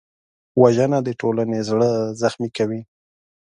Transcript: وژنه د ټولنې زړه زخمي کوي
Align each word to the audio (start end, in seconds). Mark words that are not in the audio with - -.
وژنه 0.61 0.99
د 1.03 1.09
ټولنې 1.19 1.59
زړه 1.69 1.89
زخمي 2.21 2.49
کوي 2.57 2.81